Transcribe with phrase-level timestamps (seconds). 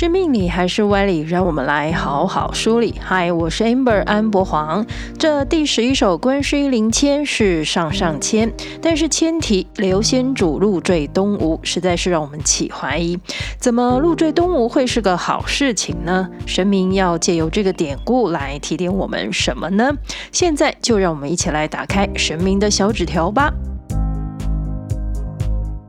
[0.00, 1.22] 是命理还是歪理？
[1.22, 2.94] 让我们来好好梳理。
[3.00, 4.86] 嗨，我是 Amber 安博黄。
[5.18, 13.18] 这第十一首观世音灵签是上上签，但是签题刘仙主入赘东吴，实在是让我们起怀疑：
[13.58, 16.28] 怎么入赘东吴会是个好事情呢？
[16.46, 19.92] 神明要借由这个典故来提点我们什么呢？
[20.30, 23.52] 现在就让我们一起来打开神明的小纸条吧。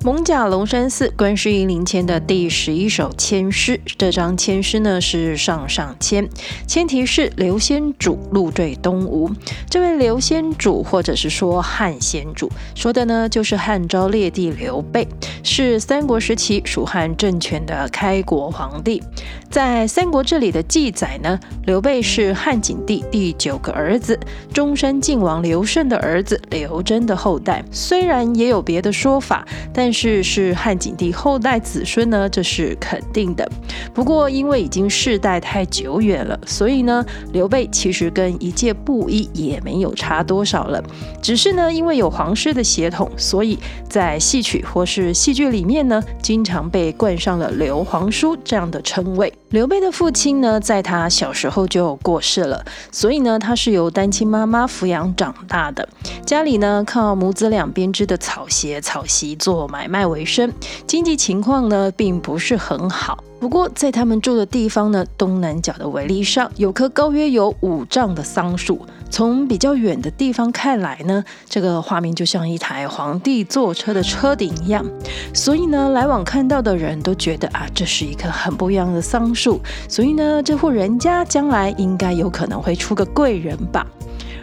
[0.01, 6.25] 蒙甲龙山寺观世音灵签的第十一首签诗，这张签诗呢是上上签，
[6.65, 9.29] 签题是刘仙主入赘东吴。
[9.69, 15.05] 这位刘仙主，或者是说汉先主，说的呢就是汉昭烈帝刘备，
[15.43, 19.03] 是三国时期蜀汉政权的开国皇帝。
[19.51, 24.17] 在《三国志》里的记载呢，刘备是汉景帝第九个儿子，
[24.53, 27.65] 中山靖王刘胜的儿子刘楨的后代。
[27.71, 33.43] 虽然也有别的说法，但但是是汉景帝后代子孙呢，这是肯定的。
[33.91, 40.79] 不过因为已经世代太久远了，所以呢，刘备其实跟一介布衣也没有差多少了。
[41.23, 43.57] 只是呢，因为有皇室的血统，所以
[43.89, 49.33] 在戏曲或是戏剧里面呢，经常被冠上了刘皇叔这样的称谓。
[49.51, 55.89] 刘备的父亲呢，在他小时候就过世了，所以呢，他是由单亲妈妈抚养长大的。
[56.23, 60.53] 家里呢，靠母子俩编织的草鞋、草席做买卖为生，
[60.85, 63.23] 经济情况呢，并不是很好。
[63.39, 68.85] 不过，在他们住的地方呢，东南角的围篱上有棵高约有五丈的桑树。
[69.09, 74.85] 从比较远的地方看来呢，这个画面就像一台皇帝坐车的车顶一样。
[75.33, 79.59] 所以呢，来往看到的人都觉得啊，这是一棵很不一样的桑树。
[79.87, 83.87] 所以呢，这户人家将来应该有可能会出个贵人吧。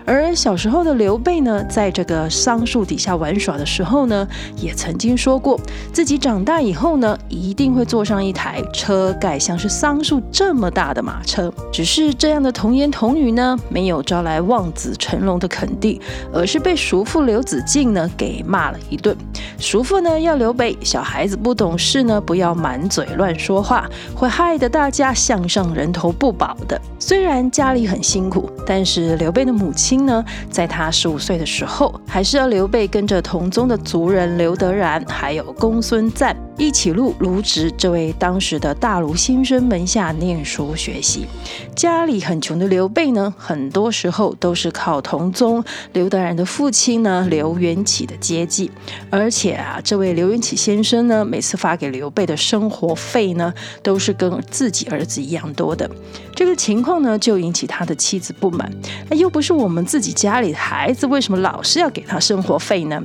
[0.07, 4.27] 而小时候的刘备呢，在这个桑树底下玩耍的时候呢，
[4.57, 5.61] 也曾经说过，
[5.93, 11.53] 自己长大以后呢，一定会坐上一台车盖像是桑树这么大的马车。
[11.73, 16.01] 只是这样的童言童语呢，没有招来望子成龙的肯定，
[16.33, 19.17] 而是被叔父刘子敬呢给骂了一顿。
[19.59, 26.81] 叔父呢要刘备小孩子不懂事呢，不要满嘴乱说话，会害得大家项上人头不保的。
[27.01, 29.96] 虽然家里很辛苦，但是刘备的母亲。
[30.05, 36.37] 呢，在他十五岁的时候，还是要刘备跟着同宗的族人刘德然，还有公孙瓒。
[36.59, 41.27] 一起入卢植这位当时的大儒先生门下念书学习。
[41.75, 45.63] 家里很穷的刘备呢，很多时候都是靠同宗
[45.93, 48.71] 刘德然的父亲呢刘元起的接济。
[49.11, 53.53] 而且啊，这位刘元起先生呢，每次发给刘备的生活费呢，
[53.83, 55.91] 都是跟自己儿子一样多的。
[56.35, 58.71] 这个情况呢，就引起他的妻子不满。
[59.11, 63.03] 那又不是我们自己家里的孩子，为什么老是要给他生活费呢？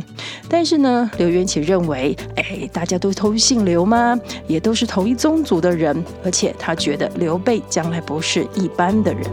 [0.48, 3.36] 但是呢，刘元起认为，哎，大家都偷。
[3.42, 4.18] 姓刘吗？
[4.48, 9.24] 也都是同一宗族的人，而且他觉得刘备将来不是一般的人。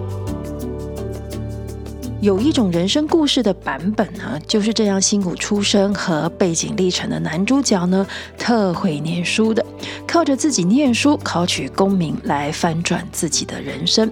[2.20, 8.04] 有一种人生故事的版本呢，就是这样辛苦出生和背景历程的男主角呢，
[8.36, 9.64] 特会念书的，
[10.08, 14.10] 靠着自己念书考取功名来翻转自己的人生。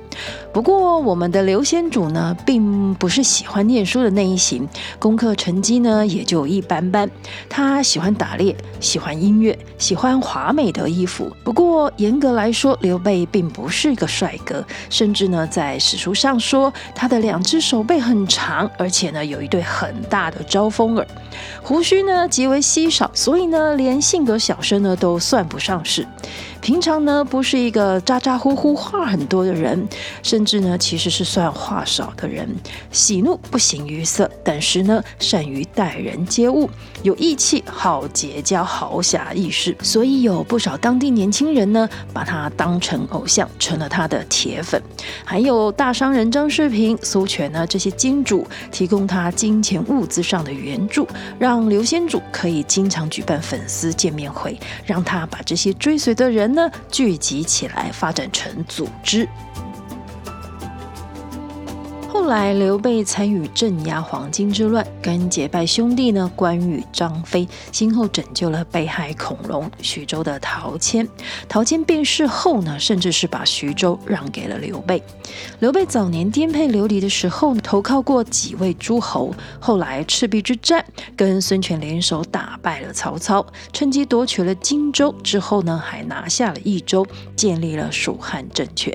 [0.53, 4.69] 不过，我们的刘先主呢，并不是喜欢念书的那一型，
[5.01, 7.11] 功课成绩呢也就一般般。
[7.49, 11.29] 他喜欢打猎，喜欢音乐，喜欢华美的衣服。
[11.43, 17.97] 不过，严格来说，刘备并不是一个帅哥，甚至呢，在史书上说他的两只手背。
[17.97, 21.07] 很长，而且呢，有一对很大的招风耳，
[21.63, 26.07] 胡须呢极为稀少，所以呢，连性格小生呢都算不上是。
[26.67, 29.87] 平常呢，不是一个咋咋呼呼话很多的人，
[30.21, 32.53] 甚至呢，其实是算话少的人。
[32.91, 36.69] 喜怒不形于色，但是呢，善于待人接物，
[37.05, 44.83] 有义气，好结交豪侠义士，所以有不少当地年轻人呢，把他当成偶像，成了他的铁粉。
[45.25, 51.07] 还有大商人张世平、苏全呢，这些金主提供他金钱物资上的援助，
[51.39, 56.56] 让刘仙主可以经常举办粉丝见面会，让他把这些追随的人。
[56.57, 59.29] 呢，聚集起来，发展成组织。
[62.27, 71.07] 后来，刘备参与镇压黄巾之乱，跟结拜兄弟呢关羽、张飞，先后拯救了北海孔融、徐州的陶谦。
[71.49, 75.01] 陶谦病逝后呢，甚至是把徐州让给了刘备。
[75.61, 79.33] 刘备早年颠沛流离的时候，投靠过几位诸侯。
[79.61, 80.85] 后来赤壁之战，
[81.17, 85.15] 跟孙权联手打败了曹操，趁机夺取了荆州。
[85.23, 87.07] 之后呢，还拿下了益州，
[87.37, 88.93] 建立了蜀汉政权。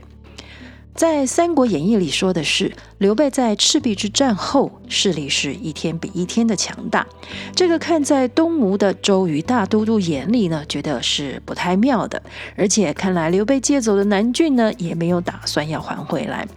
[1.01, 7.07] 在《三国演义》里说的是，刘备在赤壁之战后，势力是一天比一天的强大。
[7.56, 12.21] 这个看在东吴的周瑜大都督眼里呢，觉得是不太妙的。
[12.56, 16.48] 而且看来刘备借走的南郡呢，也没有打算要还回来。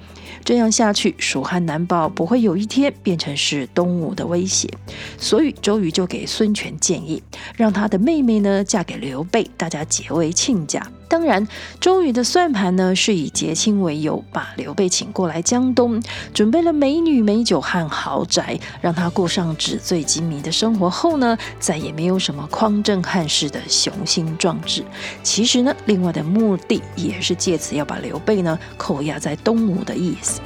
[0.44, 4.68] 这样下去，蜀汉难保不会有一天变成是东吴的威胁。
[5.16, 7.22] 所以周瑜就给孙权建议，
[7.56, 10.86] 让他的妹妹呢嫁给刘备，大家结为亲家。
[11.08, 11.46] 当然，
[11.80, 16.02] 周瑜的算盘呢，是以结亲为由，把刘备请过来江东，
[16.32, 24.84] 准备了美女美酒和豪宅，让他过上纸醉金迷的生活后呢，再也没有什么匡正汉室的雄心壮志。
[25.22, 30.40] 其实呢，另外的目的也是借此要把刘备呢扣押在东吴的意思。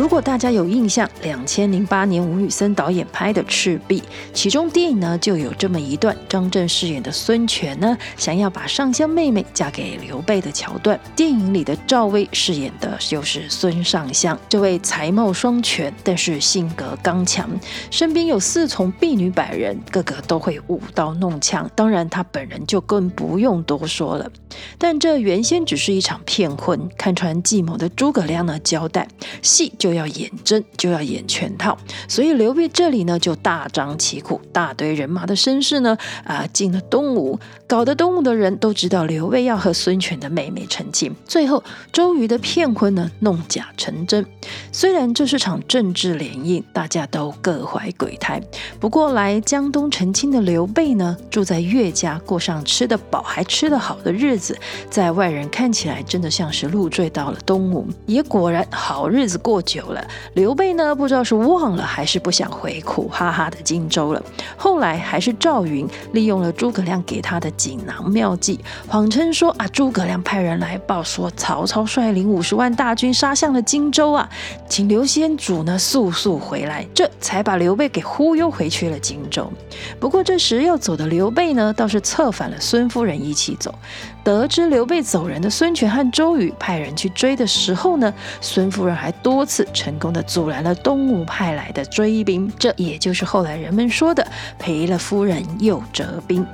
[0.00, 4.00] 如果大家有印象，两千零八年吴宇森导演拍的《赤壁》，
[4.32, 10.98] 其中电影呢就有这么一段，张震饰演的孙权呢想要把上香妹妹嫁给刘备的桥段。
[11.14, 17.50] 电影里的赵薇饰演的就是孙尚香，这位才貌双全，但是性格刚强，
[17.90, 24.32] 身边有四从婢女百人，个个都会舞刀弄枪，当然她本人就更不用多说了。
[24.78, 29.06] 但这原先只是一场骗婚，看穿计谋的诸葛亮呢交代，
[29.42, 29.89] 戏就。
[29.90, 31.76] 就要演真，就要演全套，
[32.06, 41.12] 所以刘备这里呢就大张旗鼓，大堆人马的声势呢啊进了东吴，搞得东吴的人都知道刘备要和孙权的妹妹成亲。
[41.26, 44.24] 最后周瑜的骗婚呢弄假成真，
[44.70, 48.40] 虽然这是场政治联姻，大家都各怀鬼胎。
[48.78, 54.56] 不过来江东成亲的刘备呢，住在岳家，过上吃得饱还吃得好的日子，
[54.88, 59.79] 在外人看起来真的像是入赘到了东吴，也果然好日子过久。
[59.80, 64.22] 有了刘备呢，不知道是忘了还是不想回苦哈哈的荆州了。
[64.56, 74.28] 后来还是赵云利用了诸葛亮给他的锦囊妙计，谎称说啊，诸葛亮派人来报说曹操率领五十万大军杀向了荆州啊，
[74.68, 79.50] 请刘先主呢速速回来，这才把刘备给忽悠回去了荆州。
[79.98, 83.74] 不过这时要走的刘备呢，倒是策反了孙夫人一起走。
[84.22, 88.12] 得知刘备走人的孙权和周瑜派人去追的时候呢，
[88.42, 94.26] 孙夫人还多次成功的阻拦了东吴派来的追兵，这也就是后来人们说的
[94.58, 96.46] 赔了夫人又折兵。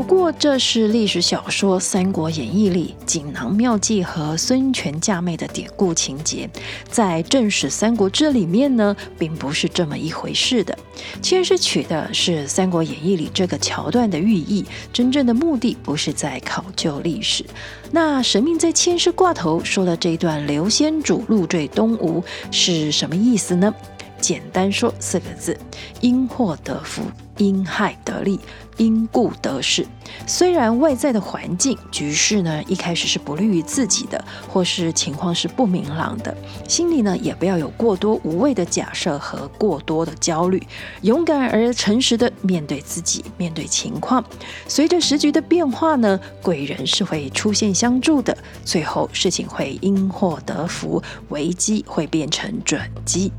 [0.00, 6.48] 不过，这是历史小说《三国演义》里锦囊妙计和孙权嫁妹的典故情节，
[6.90, 10.76] 在正史《三国志》里面呢，并不是这么一回事的。
[11.20, 17.44] 签诗取的是《三国演义》里这个桥段的寓意，真正的目的不是在考究历史。
[17.90, 23.70] 那神明在签诗挂头说的这一段“刘先主入赘东吴”是什么意思呢？
[24.18, 25.58] 简单说四个字：
[26.00, 27.02] 因祸得福，
[27.40, 28.38] 因害得利。
[28.76, 29.86] 因故得势，
[30.26, 36.34] 虽然外在的环境局势呢，一开始是不利于自己的，或是情况是不明朗的，
[36.66, 40.66] 心里呢也不要有过多无谓的假设和过多的焦虑，
[41.02, 44.24] 勇敢而诚实的面对自己，面对情况。
[44.66, 48.34] 随着时局的变化呢，贵人是会出现相助的，
[48.64, 53.30] 最后事情会因祸得福，危机会变成转机。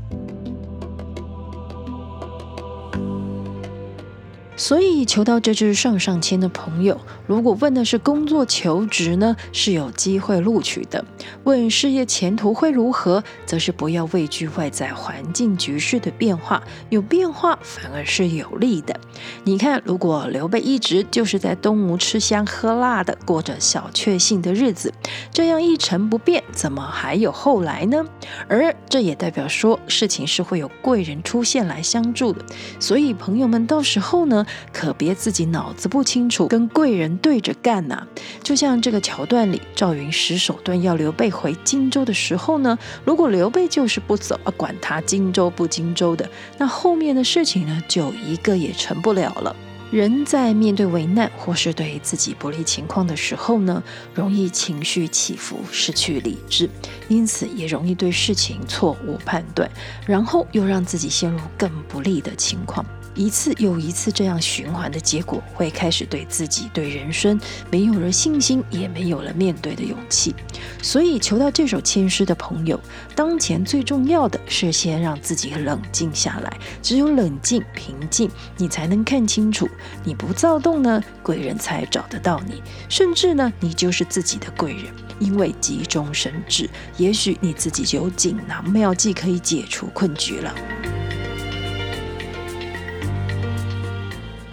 [4.62, 11.04] 所以求到这支上上签的朋友，如果问的是工作求职呢，是有机会录取的；
[11.42, 18.94] 问事业前途会如何，则是不要畏惧外在环境局势的变化，有变化反而是有利的。
[19.42, 24.94] 你看，如果刘备一直就是在东吴吃香喝辣的，过着小确幸的日子，
[25.32, 28.04] 这样一成不变，怎么还有后来呢？
[28.46, 32.44] 而这也代表说，事情是会有贵人出现来相助的。
[32.78, 38.06] 所以朋友们，到时候呢，可别自己脑子不清楚，跟贵人对着干呐！
[38.42, 46.28] 就像这个桥段里，赵云使手段要刘备回荆州的时候呢，如果刘备就是不走，啊，管他荆州不荆州的，
[46.58, 49.54] 那后面的事情呢，就一个也成不了了。
[49.90, 53.82] 人在面对危难或是对自己不利情况的时候呢，
[54.14, 56.66] 容易情绪起伏，失去理智，
[57.08, 59.70] 因此也容易对事情错误判断，
[60.06, 62.82] 然后又让自己陷入更不利的情况。
[63.14, 67.38] 一次又一次这样循环的结果，会开始对自己、对人生
[67.70, 70.34] 没有了信心，也没有了面对的勇气。
[70.82, 72.80] 所以，求到这首签诗的朋友，
[73.14, 76.58] 当前最重要的是先让自己冷静下来。
[76.82, 79.68] 只有冷静、平静，你才能看清楚。
[80.04, 82.62] 你不躁动呢，贵人才找得到你。
[82.88, 84.84] 甚至呢，你就是自己的贵人，
[85.18, 90.54] 因为急中生智，也许你自己就有锦囊妙计可以解除困局了。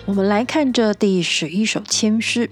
[0.10, 2.50] 我们来看这第十一首签诗：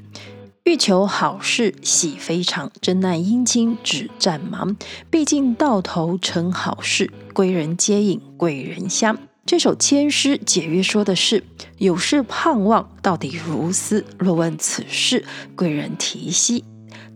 [0.63, 4.77] 欲求好事喜非常，真奈姻亲只占忙。
[5.09, 9.17] 毕竟到头成好事，贵人接引贵人香。
[9.43, 11.43] 这首签诗解约说的是：
[11.79, 14.05] 有事盼望，到底如斯。
[14.19, 16.63] 若问此事，贵人提携。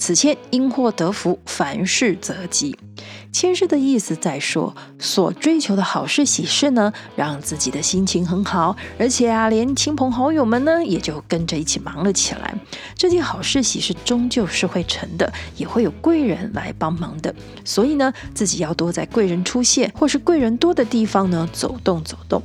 [0.02, 2.76] 此签因祸得福，凡事则吉。
[3.32, 12.56] 签诗的意思在说，所追求的好事喜事呢，让自己的心情很好，而且啊，连亲朋好友们呢，也就跟着一起忙了起来。
[12.96, 17.32] 这件好事喜事终究是会成的，也会有贵人来帮忙的。
[17.64, 22.42] 所以呢，自己要多在贵人出现或是贵人多的地方呢，走动走动。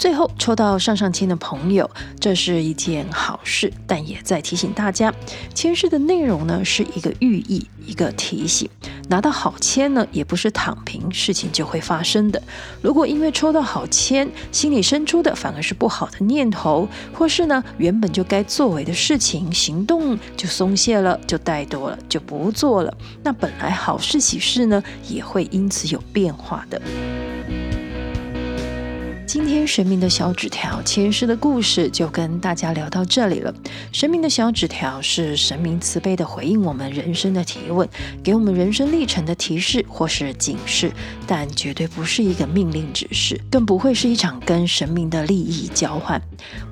[0.00, 1.88] 最后抽到上上签的朋友，
[2.18, 5.12] 这是一件好事，但也在提醒大家，
[5.54, 8.66] 签诗的内容呢，是一个寓意，一个提醒。
[9.10, 12.42] 拿到好签呢，也不是躺平，事情就会发生的。
[12.80, 26.80] 如果因为抽到好签，心里生出的反而是不好的念头，或是呢，原本就该作为的事情，行动就松懈了，就怠惰了，就不做了，那本来好事喜事呢，也会因此有变化的。
[29.32, 33.54] 今天神明的小纸条前世的故事就跟大家聊到这里了。
[33.92, 37.88] 神明的小纸条是神明慈悲的回应我们人生的提问，
[38.24, 40.92] 给我们人生历程的提示或是警示，
[41.30, 46.20] 但绝对不是一个命令指示，更不会是一场跟神明的利益交换。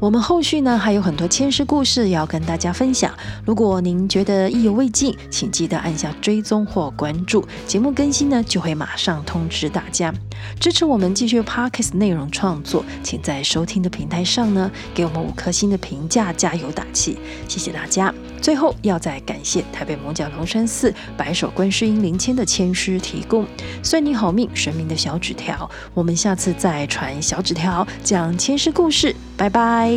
[0.01, 3.17] 我们后续呢还有很多签诗故事要跟大家分享。
[3.47, 10.13] 如果您觉得意犹未尽，请记得按下追踪或关注，节目更新呢就会马上通知大家。
[10.59, 18.13] 支持我们继续 Podcast 内容创作，请在收听的平台上呢，给我们五颗星的评价，加油打气，谢谢大家。
[18.41, 23.47] 最后要再感谢台北艋角龙山寺白首观世音灵签的签诗提供，
[23.83, 29.93] 算你好命，神明的小纸条，我们下次再传小纸条讲前世故事，拜拜。